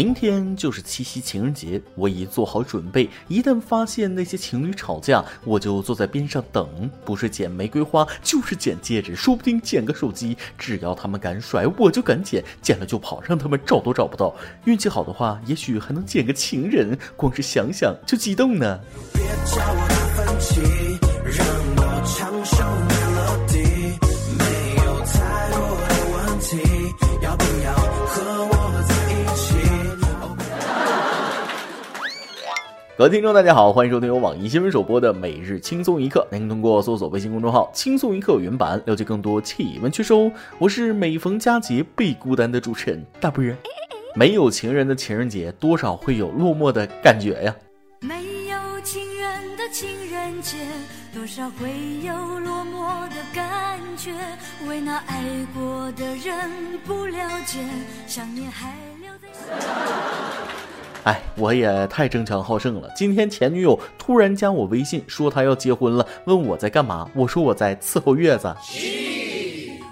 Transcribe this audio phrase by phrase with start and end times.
[0.00, 3.06] 明天就是七夕情人节，我已做好准备。
[3.28, 10.34] 一旦发现那些情侣吵架，我就坐在边上等，不是捡玫瑰花，就是捡戒指，说不定捡个手机。
[10.56, 14.34] 只要他们敢甩，我就敢捡，捡了就跑，让他们找都找不到。
[14.64, 16.98] 运气好的话，也许还能捡个情人。
[17.14, 18.80] 光是想想就激动呢。
[19.12, 19.86] 别叫我
[20.16, 20.62] 分歧，
[21.26, 22.89] 让我唱首。
[33.00, 36.28] 各位听众，大家好，欢迎收听由网易新闻首播的每日轻松一刻。
[36.30, 40.30] 您通过搜索微信公众号“轻松一刻”原版了解更多气温趣事哦。
[40.58, 43.56] 我是每逢佳节倍孤单的主持人大波儿。
[44.14, 47.56] 没有情人的情人节，多少会有落寞的感觉呀。
[48.00, 50.58] 没有情人的情人节，
[51.14, 51.70] 多少会
[52.04, 54.12] 有落寞的感觉。
[54.68, 55.24] 为那爱
[55.54, 56.50] 过的人
[56.84, 57.60] 不了解，
[58.06, 59.42] 想念还留在心。
[61.04, 62.90] 哎，我也太争强好胜了。
[62.94, 67.08] 今天前女友突然加我微信，说她要结婚了，问我在干嘛。
[67.14, 68.54] 我说我在伺候月子。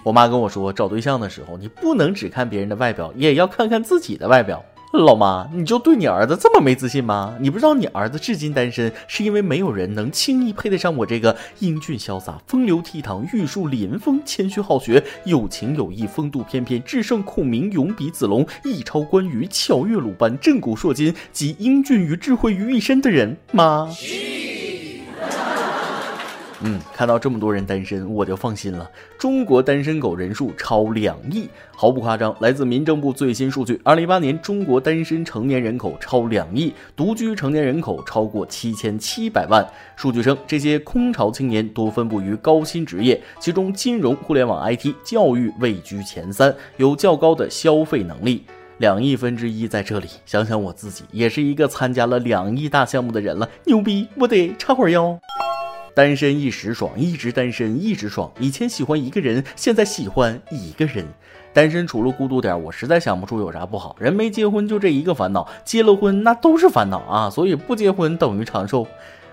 [0.05, 4.63] 我妈跟我说，找对象的时候，你不能只看别人的外表，也要看看自己的外表。
[4.93, 7.37] 老妈，你就对你儿子这么没自信吗？
[7.41, 23.91] 你不知道你儿子至今单身，是因为没有人能轻易配得上我这个英俊潇洒、风流倜傥、玉树临风、谦虚好学、有情有义、风度翩翩、智胜孔明、勇比子龙、一超关羽、巧月鲁班、震古烁今，集英俊与智慧于一身的人吗？
[26.63, 28.91] 嗯，看到这么多人单身，我就放心了。
[29.17, 32.35] 中国单身狗人数超两亿，毫不夸张。
[32.41, 39.65] 来自民政部最新数据，二零一八年中国单身成年人口超两亿，独居成年人口超过七千七百万。
[39.95, 48.45] 数据称，这些空巢青年多分布于高薪职业，其中金融、互联网、IT、教育位居前三，有较高的消费能力。
[48.79, 54.09] 两亿分之一在这里，想想我自己也是一个参加了两亿大项目的人了，牛逼！
[54.17, 55.19] 我得插会儿腰。
[55.99, 58.31] 单身一时爽，一直单身一直爽。
[58.39, 61.05] 以前喜欢一个人，现在喜欢一个人。
[61.53, 63.97] 单身除了孤独点，我实在想不出有啥不好。
[63.99, 67.29] 人没结婚就这一个烦恼，结了婚那都是烦恼啊。
[67.29, 68.87] 所以不结婚等于长寿。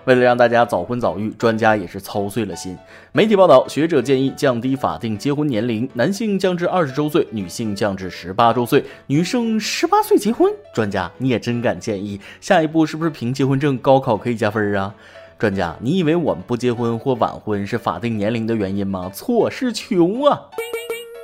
[0.06, 2.76] 为了让大家早婚早育，专家也是操碎了心。
[3.12, 10.52] 媒体报道，学者建议降低法定结婚年龄，男性降至二十周岁，女性降至十八周岁，女生十八岁结婚。
[10.74, 12.20] 专家，你也真敢建议？
[12.40, 14.92] 下一步是不是凭结婚证高考可以加分啊？
[15.38, 19.10] 专家，你以为我们不结婚或晚婚是法定年龄的原因吗？
[19.12, 20.40] 错，是穷啊！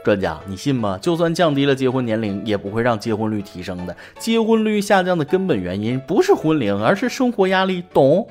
[0.04, 0.98] 专家，你信吗？
[1.00, 3.96] 就算降低了结婚年龄，也不会让结婚率提升的。
[4.18, 8.26] 结婚率下降的根本原因不是婚龄，而是生活压力，懂？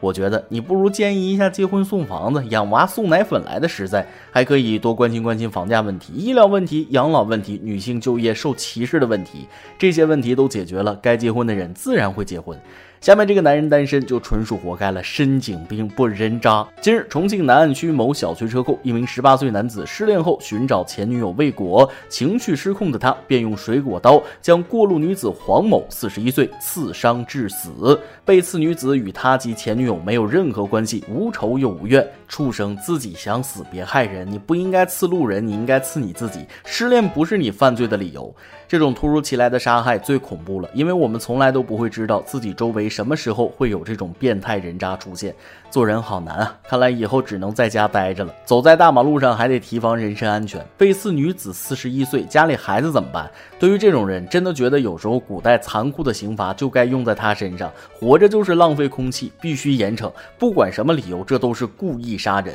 [0.00, 9.46] 我觉得你不如建议一下结婚送房子，养娃送奶粉来的实在，还可以多关心关心房价问题、医疗问题、养老问题、女性就业受歧视的问题，
[9.78, 12.58] 这些问题都解决了，该结婚的人自然会结婚。
[13.00, 16.66] 下面这个男人单身就纯属活该了，深井兵不人渣。
[16.80, 28.00] 今日，重庆南岸区某小区车库，一名十八岁男子失恋后寻找前女友未果，情绪失控的他便用水果刀将过路女子黄某（四十一岁）刺伤致死。
[28.24, 32.04] 被刺女子与他及前女友没有任何关系，无仇又无怨。
[32.28, 36.40] 畜生，自己想死别害人，你不应该刺路人，你应该刺你自己。
[36.64, 38.34] 失恋不是你犯罪的理由。
[38.66, 45.34] 这种突如其来的杀害最恐怖了，因为我们从来都不会知道自己周围什么时候会有这种变态人渣出现。
[45.70, 46.58] 做人好难啊！
[46.68, 48.32] 看来以后只能在家待着了。
[48.44, 50.64] 走在大马路上还得提防人身安全。
[50.78, 53.30] 被刺女子四十一岁，家里孩子怎么办？
[53.58, 57.70] 对于这种人，真的觉得有时候古代残酷的刑罚就该用在他身上。
[57.92, 60.10] 活着就是浪费空气，必须严惩。
[60.38, 62.54] 不管什么理由，这都是故意杀人。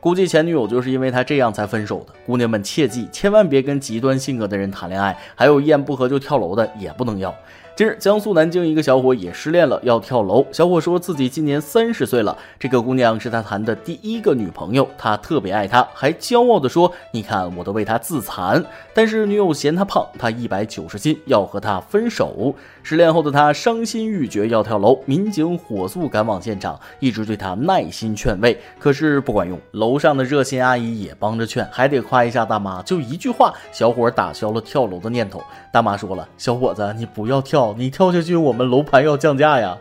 [0.00, 2.14] 估计前女友就是因为他这样才分手的。
[2.24, 7.34] 姑娘们切记，千万别跟极端性格的人谈恋爱，还有一言不合就跳楼的也不能要。
[7.78, 10.44] 近日，江苏南京一个小伙也失恋了，要跳楼。
[10.50, 22.52] 小伙说自己今年三十岁了，这个姑娘是他谈的第一个女朋友，他特别爱她，还骄傲地说：“你看，我都为她自残。”但是女友嫌他胖，他一百九十斤，要和他分手。
[22.88, 24.98] 失恋后的他伤心欲绝，要跳楼。
[25.04, 29.60] 民警火速赶往现场，一直对他耐心劝慰，可是不管用。
[29.72, 35.42] 楼上的热心阿姨也帮着劝，还得夸一下大妈，就一句话，小伙打消了跳楼的念头。
[35.70, 39.76] 大妈说了：“小伙子，你不要跳。”你跳下去，我们楼盘要降价呀！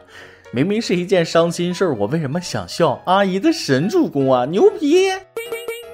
[0.52, 3.02] 明明是一件伤心事儿，我为什么想笑？
[3.06, 5.08] 阿姨的神助攻啊，牛逼！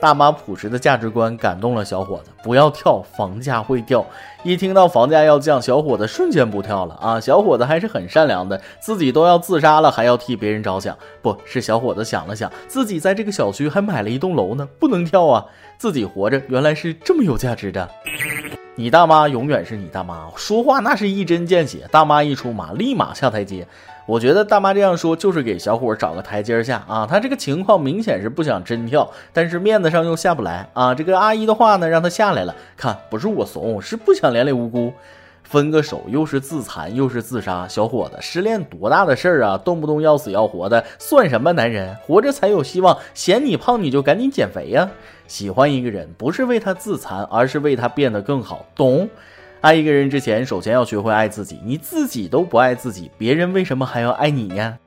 [0.03, 4.05] 大妈朴实的价值观感动了小伙子，不要跳，房价会掉。
[4.43, 7.21] 一听到房价要降，小伙子瞬间不跳了啊！
[7.21, 10.93] 小伙子还是很善良的，自己都要自杀了，还要替别人着想。
[11.21, 15.45] 不是小伙子想了想，自己在这个小区还买了一栋楼呢，不能跳啊！
[15.77, 17.89] 自己活着原来是这么有价值的。
[18.75, 23.65] 你大妈永远是你大妈，说话那是一针见血，大妈一出马立马下台阶。
[24.05, 30.93] 我觉得大妈这样说就是给小伙找个台阶下啊，他这个情况明显是不想真跳，但是面子上又下不来啊。
[30.93, 32.53] 这个阿姨的话呢，让他下来了。
[32.75, 34.93] 看，不是我怂，是不想连累无辜。
[35.43, 41.95] 分个手又是自残又是自杀，小伙子失恋多大的事儿啊，动不动要死要活的，算什么男人？
[42.05, 42.97] 活着才有希望。
[43.13, 44.89] 嫌你胖你就赶紧减肥呀。
[45.27, 49.09] 喜欢一个人不是为他自残，而是为他变得更好，懂？
[49.63, 51.57] 爱一个人之前，首先要学会爱自己。
[51.63, 54.77] 你自己都不爱自己，别人为什么还要爱你呀？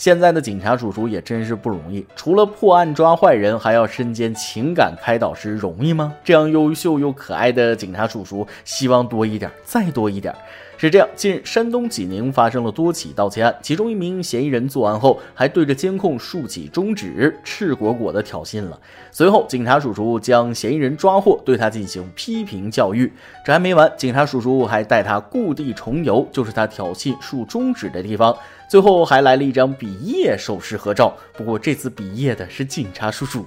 [0.00, 6.14] 现在的警察叔叔也真是不容易，除了破案抓坏人，还要身兼情感开导师，容易吗？
[6.24, 10.34] 这样优秀又可爱的警察叔叔，希望多一点，再多一点。
[10.78, 18.80] 是这样，近日山东济宁发生了多起盗窃案，其中一名嫌疑人作案后还对着监控竖起中指，赤果果的挑衅了。
[19.12, 23.12] 随后，警察叔叔将嫌疑人抓获，对他进行批评教育。
[23.44, 28.34] 这还没完，警察叔叔还带他故地重游，就是他挑衅竖中指的地方。
[28.70, 33.44] 最后还来了一张比耶手势合照，不过这次比耶的是警察叔叔。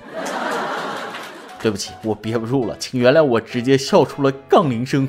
[1.61, 5.07] 对不起，我憋不住了，请原谅我直接笑出了杠铃声。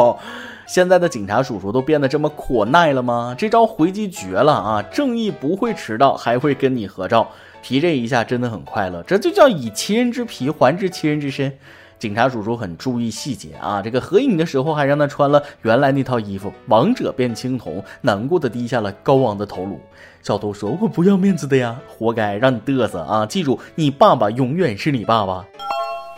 [0.66, 3.34] 现在的警察叔叔都变得这么可耐了吗？
[3.36, 4.82] 这招回击绝了啊！
[4.84, 9.02] 正义不会迟到，还会跟你合照，皮这一下真的很快乐。
[9.02, 11.52] 这就叫以其人之皮还治其人之身。
[12.02, 16.52] 警察叔叔很注意细节啊，这个合影的时候还让他穿了原来那套衣服。
[16.66, 19.78] 王者变青铜，难过的低下了高昂的头颅。
[20.20, 23.24] 小偷说：“我不要面子的呀，活该让你嘚瑟啊！
[23.24, 25.46] 记住，你爸爸永远是你爸爸。”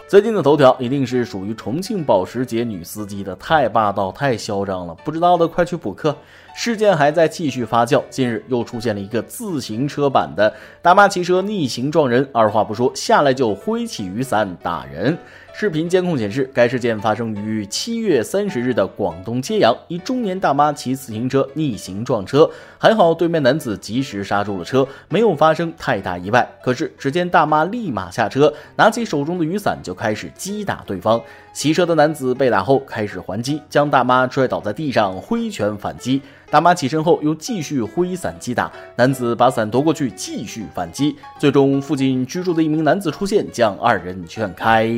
[0.08, 4.94] 最近的头条一定是属于重庆保时捷女司机的，太霸道，太嚣张了！
[5.04, 6.16] 不知道的快去补课。
[6.56, 15.18] 事件还在继续发酵，近日又出现了一个自行车版的大妈骑车逆行撞人，二话不说下来就挥起雨伞打人。
[15.52, 22.48] 视频监控显示，该事件发生于七月三十日的广东揭阳，一中年大妈骑自行车逆行撞车，
[22.78, 26.48] 还好对面男子及时刹住了车，没有发生太大意外。
[26.62, 31.20] 可是，只见大妈立马下车，拿起手中的雨伞就开始击打对方。
[31.52, 36.20] 骑车的男子被打后开始还击，将大妈摔倒在地上，挥拳反击。
[36.50, 41.16] 大妈起身后又继续挥伞击打，男子把伞夺过去继续反击。
[41.38, 44.88] 最终，附近居住的一名男子出现，将二人劝开。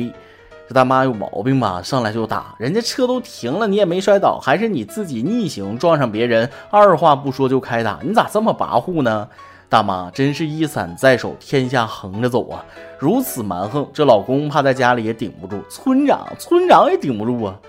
[0.67, 1.81] 这大妈有毛病吧？
[1.81, 9.29] 上来就打，人家车都停了，你也没摔倒，还是你自己逆行撞上别人，二话不说就开打，你咋这么跋扈呢？
[9.69, 12.63] 大妈真是一伞在手，天下横着走啊！
[12.99, 17.59] 如此蛮横，这老公怕在家里也顶不住，村长村长也顶不住啊！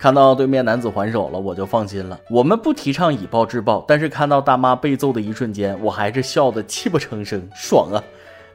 [0.00, 2.18] 看到对面男子还手了，我就放心了。
[2.30, 8.02] 我们不提倡以暴制暴，但是看到大妈被揍的一瞬间，我还是笑得泣不成声，爽啊！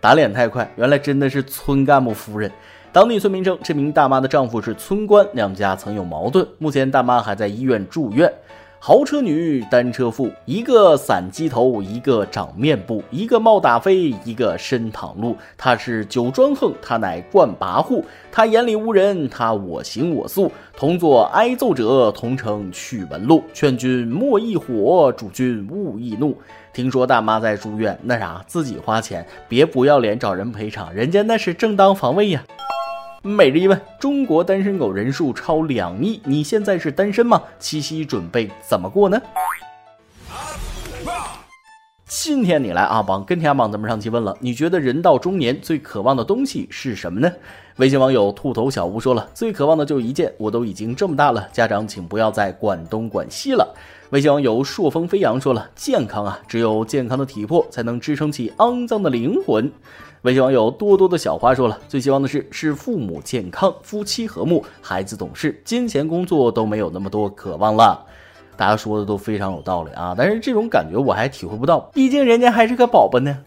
[0.02, 2.52] 打脸太快，原来真的是村干部夫人。
[2.92, 6.48] 当地村民称，这名大妈的丈夫是村官，两家曾有矛盾。
[6.58, 8.34] 目前大妈还在医院住院。
[8.88, 15.36] 豪车女，单车妇，一个散鸡头，一个长面部，一个冒打飞，一个深躺路。
[15.58, 18.04] 他是酒专横，他乃惯跋扈。
[18.32, 20.52] 他眼里无人，他我行我素。
[20.78, 23.44] 同作挨揍者，同乘去门路。
[23.56, 26.38] 劝君莫易火，主君勿易怒。
[26.72, 32.44] 听说大妈在住院，那啥，自己花钱，别不要脸找人赔偿，人家那是正当防卫呀。
[33.28, 37.42] 每日一问：中国单身狗人数超两亿，你现在是单身吗？
[37.58, 39.20] 七夕准备怎么过呢？
[42.06, 47.32] 今天你来阿榜跟天阿榜，咱们上期问了，你觉得人到中年最渴望的东西是什么呢？
[47.78, 53.76] 微信网友兔头小屋说了，最渴望的就一件，我都已经这么大了，家长请不要再管东管西了。
[54.16, 59.70] 微信网友朔风飞扬说了，健康啊，只有健康的体魄才能支撑起肮脏的灵魂。
[60.22, 68.06] 微信网友多多的小花说了，最希望的是是父母健康，夫妻和睦，孩子懂事，金钱工作都没有那么多渴望了。
[68.56, 73.38] 大家说的都非常有道理啊，但是这种感觉我还体会不到，毕竟人家还是个宝宝呢。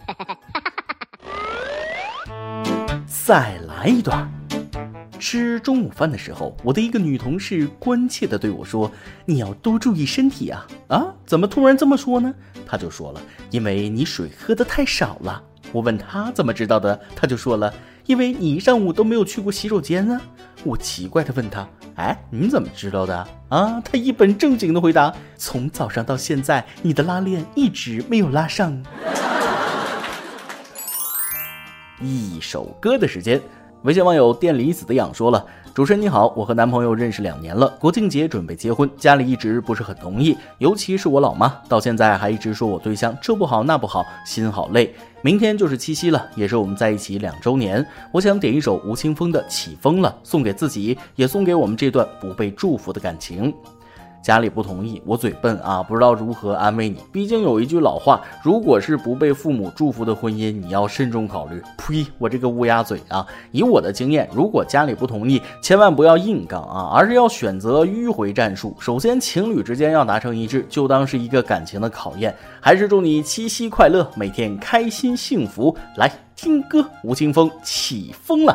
[3.07, 4.38] 再来一段。
[5.19, 8.91] 吃中午饭的时候，我的一个女同事关切地对我说
[9.27, 12.35] ：“你要多注意身体啊！”啊，怎么突然这么说呢？
[12.67, 13.21] 她就说了
[13.51, 17.73] ：“因为你水喝的太少了。”我问她怎么知道的，她就说了
[18.07, 20.21] ：“因为你一上午都没有去过洗手间啊。”
[20.65, 28.83] 我奇怪地问她：“哎，你怎么知道的？”啊，她一本正经地回答：“从早上到现在，你的拉链一直没有拉上。”
[32.01, 33.41] 一首歌的时间。
[33.83, 44.93] 微信网友店里子的痒说了：“主持人你好，我和男朋友认识两年了，国庆节准备结婚，家里一直不是很同意，尤其是我老妈，到现在还一直说我对象这不好那不好，心好累。
[45.23, 53.55] 明天就是七夕了，也是我们在一起两周年，我想点一首吴青峰的《起风了》，送给自己，也送给我们这段不被祝福的感情。”
[54.29, 56.99] 家里不同意，我嘴笨啊，不知道如何安慰你。
[57.11, 61.63] 毕竟有一句老话，如果是不被父母祝福的婚姻，你要慎重考虑。
[61.79, 62.07] 呸！
[62.19, 63.27] 我这个乌鸦嘴啊！
[63.53, 68.77] 以我的经验，如果家里不同意，千万不要硬刚啊，而是要选择迂回战术。
[68.79, 72.37] 首先，情侣之间要达成一致，就当是一个感情的考验。
[72.61, 75.75] 还是祝你七夕快乐，每天开心幸福。
[75.97, 78.55] 来听歌，吴青峰起风了。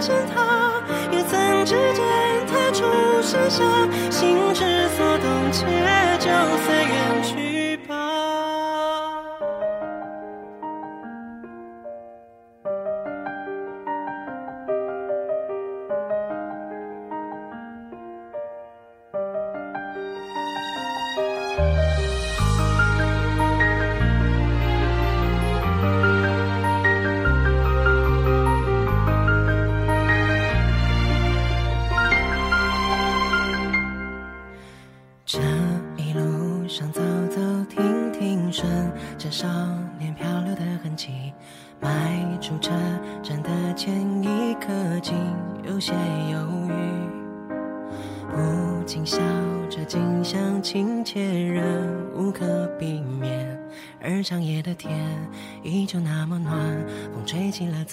[0.00, 0.72] 见他，
[1.12, 2.02] 也曾指尖
[2.46, 2.84] 弹出
[3.22, 3.62] 盛夏，
[4.10, 5.66] 心之所动，且
[6.18, 6.30] 就
[6.64, 7.49] 随缘去。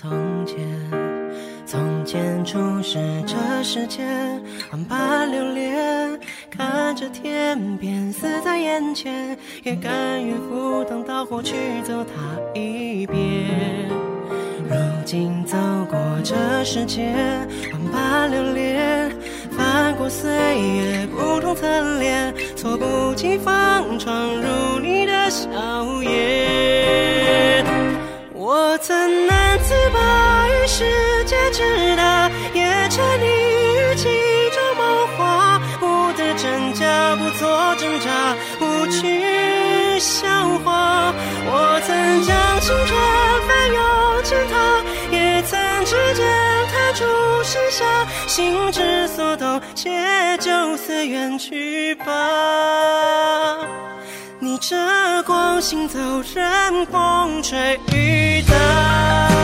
[0.10, 0.58] 从前。
[1.66, 6.18] 从前初识这世间，万般留恋，
[6.50, 13.18] 看着天边死在眼前，也甘愿赴汤蹈火去走它一遍。
[14.70, 15.58] 如今走
[15.90, 17.14] 过这世间，
[17.74, 19.12] 万般留恋，
[19.52, 25.50] 翻过岁月不同侧脸，措不及防闯入你的笑
[26.02, 27.07] 颜。
[28.78, 30.86] 我曾难自拔于世
[31.26, 34.08] 界之大，也沉溺于其
[34.52, 40.28] 中梦话，不得真假，不做挣扎，不去笑
[40.64, 41.12] 话。
[41.48, 42.96] 我曾将青春
[43.48, 46.24] 翻涌成她，也曾指尖
[46.72, 47.04] 弹出
[47.42, 47.84] 盛夏，
[48.28, 53.47] 心之所动，且就随缘去吧。
[54.58, 56.00] 逆着光行走，
[56.34, 59.37] 任风吹雨打。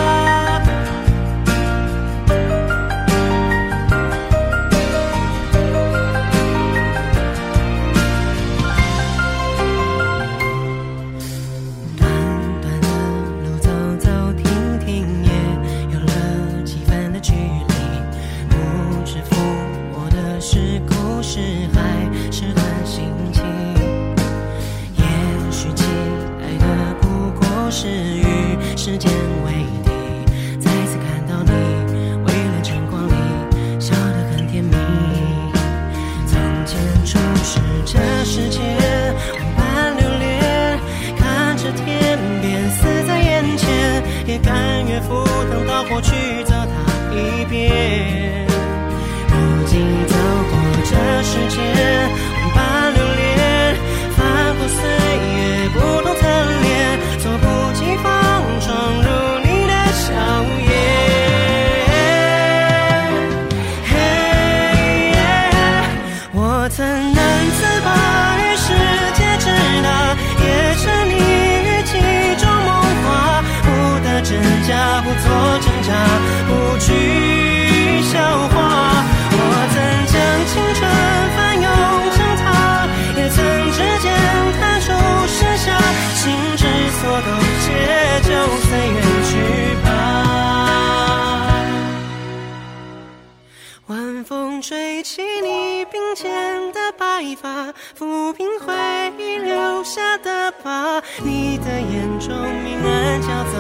[94.62, 96.32] 吹起你鬓间
[96.72, 98.74] 的白发抚平回
[99.18, 103.54] 忆留下的疤你的眼中明暗交杂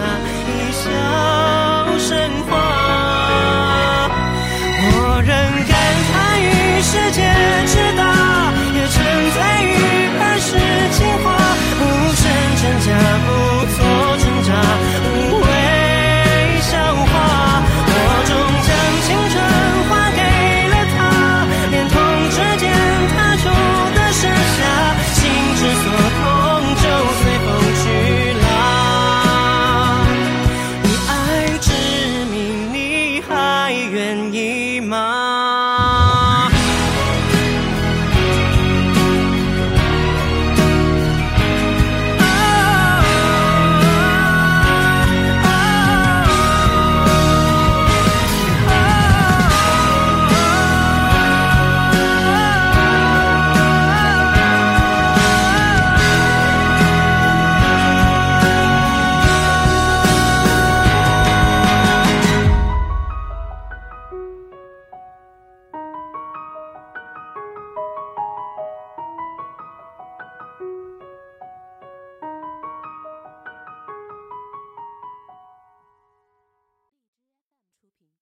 [0.47, 0.89] 一笑
[1.97, 2.51] 生花
[4.85, 5.29] 我仍
[5.67, 5.73] 感
[6.11, 7.21] 叹于世界
[7.67, 8.95] 之大也沉
[9.31, 9.37] 醉
[9.69, 9.77] 于
[10.19, 10.49] 儿时
[10.91, 11.25] 情话
[11.79, 11.81] 不
[12.15, 12.21] 剩
[12.61, 12.87] 真假
[13.25, 13.42] 不